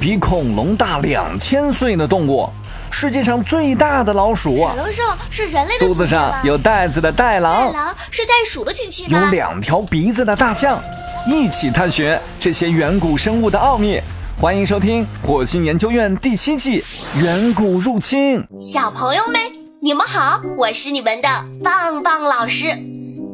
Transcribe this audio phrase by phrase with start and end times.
[0.00, 2.48] 比恐龙大两千岁的动物，
[2.90, 4.56] 世界上最大的老鼠。
[4.56, 7.70] 闪龙兽是人类的肚子上有袋子的袋狼。
[7.70, 10.82] 袋狼是袋鼠的亲戚有两条鼻子的大象。
[11.26, 14.00] 一起探寻这些远古生物的奥秘。
[14.40, 16.80] 欢迎收听《火星研究院》第七季
[17.22, 18.40] 《远古入侵》。
[18.58, 19.38] 小朋友们，
[19.82, 21.28] 你们好，我是你们的
[21.62, 22.68] 棒棒老师。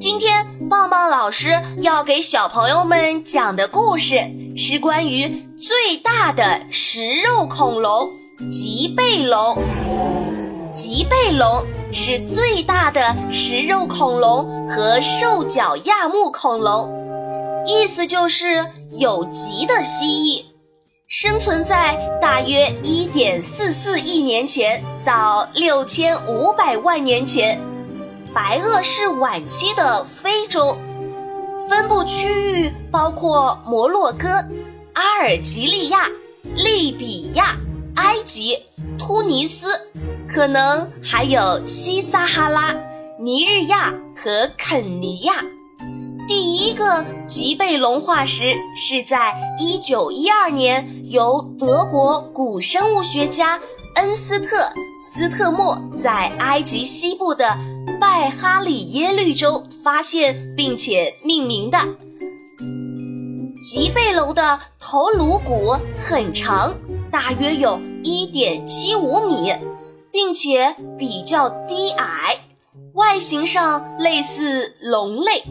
[0.00, 4.16] 今天棒棒老师要给小朋友们讲的故事
[4.58, 5.28] 是关于
[5.58, 8.10] 最大的食肉恐龙——
[8.50, 9.58] 棘背龙。
[10.72, 16.90] 棘背龙是最大的食肉恐龙和兽脚亚目恐龙，
[17.66, 18.64] 意思就是
[18.98, 20.42] 有棘的蜥蜴。
[21.06, 27.60] 生存在大约一点四四亿年前到六千五百万年前，
[28.32, 30.76] 白垩世晚期的非洲，
[31.68, 34.44] 分布区域包括摩洛哥、
[34.96, 36.08] 阿尔及利亚、
[36.54, 37.54] 利比亚、
[37.96, 38.58] 埃及、
[38.98, 39.66] 突尼斯，
[40.26, 42.74] 可能还有西撒哈拉、
[43.20, 45.44] 尼日亚和肯尼亚。
[46.26, 53.60] 第一个棘背龙化石是在1912年由德国古生物学家
[53.96, 54.56] 恩斯特·
[54.98, 57.58] 斯特默在埃及西部的
[58.00, 61.78] 拜哈里耶绿洲发现并且命名的。
[63.68, 66.72] 棘背龙的头颅骨很长，
[67.10, 69.52] 大约有1.75米，
[70.12, 72.38] 并且比较低矮，
[72.92, 75.42] 外形上类似龙类。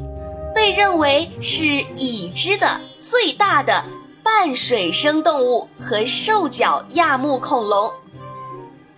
[0.55, 3.83] 被认为是已知的最大的
[4.23, 7.91] 半水生动物和兽脚亚目恐龙。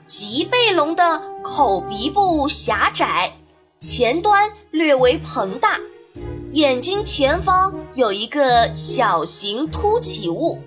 [0.05, 3.35] 棘背龙的口鼻部狭窄，
[3.79, 5.79] 前端略微膨大，
[6.57, 10.57] 眼睛前方有一个小型凸起物，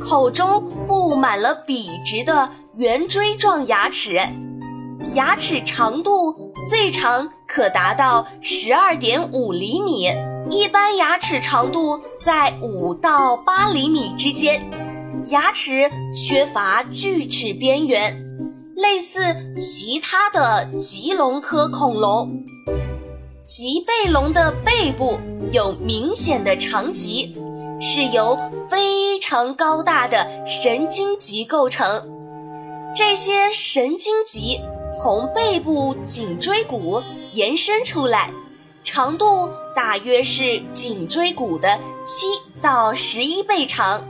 [0.00, 2.48] 口中布满了笔直的
[2.78, 4.18] 圆锥状牙齿，
[5.12, 7.28] 牙齿长度最长。
[7.46, 10.10] 可达到十二点五厘米，
[10.50, 14.62] 一般牙齿长度在五到八厘米之间，
[15.26, 18.18] 牙齿缺乏锯齿边缘，
[18.76, 19.20] 类似
[19.58, 22.44] 其他的棘龙科恐龙。
[23.48, 25.18] 棘背龙的背部
[25.52, 27.34] 有明显的长棘，
[27.80, 28.38] 是由
[28.68, 32.06] 非常高大的神经棘构成，
[32.94, 34.60] 这些神经棘
[34.92, 37.02] 从背部颈椎骨。
[37.32, 38.30] 延伸出来，
[38.84, 42.26] 长度大约是颈椎骨的七
[42.60, 44.04] 到十一倍长，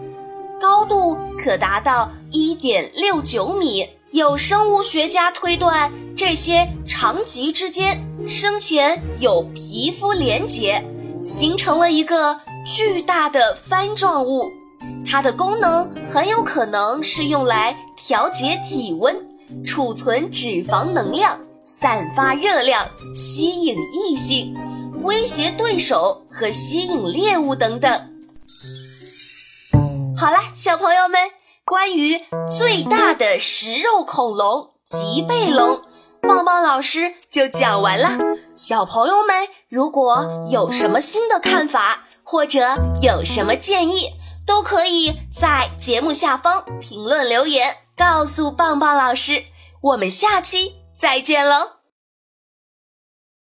[0.60, 3.88] 高度可达到一点六九米。
[4.12, 10.82] 有生物学家推断，这些长棘之间生前有皮肤连结，
[11.24, 12.34] 形成了一个
[12.66, 14.50] 巨大的帆状物。
[15.06, 19.14] 它的功能很有可能是用来调节体温、
[19.62, 21.38] 储存脂肪能量。
[21.62, 24.56] 散发热量、吸引异性、
[25.02, 27.92] 威胁对手和吸引猎物等等。
[30.16, 31.20] 好了，小朋友们，
[31.68, 32.18] 关于
[32.50, 35.82] 最大的食肉恐龙棘背龙，
[36.22, 38.18] 棒棒老师就讲完了。
[38.56, 44.12] 小朋友们，如果有什么新的看法，或者有什么建议，
[44.46, 49.44] 都可以在节目下方评论留言，告诉棒棒老师。
[49.82, 50.76] 我们下期。
[50.98, 51.77] 再见喽。